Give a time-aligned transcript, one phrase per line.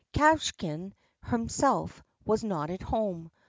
[0.15, 0.93] Kvashin
[1.27, 3.29] himself was not at home.